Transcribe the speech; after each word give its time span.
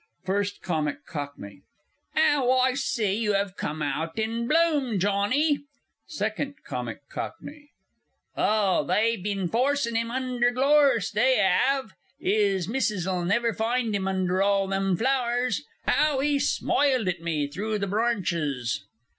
_FIRST 0.25 0.63
COMIC 0.63 1.05
COCKNEY. 1.05 1.61
Ow, 2.17 2.57
I 2.59 2.73
s'y 2.73 3.11
you 3.19 3.35
'ave 3.35 3.53
come 3.55 3.83
out 3.83 4.17
in 4.17 4.47
bloom, 4.47 4.97
Johnny! 4.97 5.59
SECOND 6.07 6.55
C. 6.65 6.75
C. 7.43 7.69
Ah, 8.35 8.81
they've 8.81 9.21
bin 9.23 9.47
forcin' 9.47 9.95
'im 9.95 10.09
under 10.09 10.49
glorse, 10.49 11.11
they 11.11 11.39
'ave! 11.39 11.91
'Is 12.19 12.67
Missis'll 12.67 13.25
never 13.25 13.53
find 13.53 13.95
'im 13.95 14.07
under 14.07 14.41
all 14.41 14.65
them 14.67 14.97
flowers. 14.97 15.61
Ow, 15.87 16.19
'e 16.19 16.39
smoiled 16.39 17.07
at 17.07 17.21
me 17.21 17.45
through 17.45 17.77
the 17.77 17.85
brornches! 17.85 18.79